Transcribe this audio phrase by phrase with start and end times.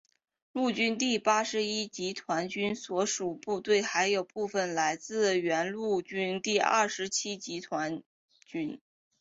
[0.53, 8.01] 陆军第八十一集团军所属部队还有部分来自原陆军第二十七集团
[8.43, 8.81] 军。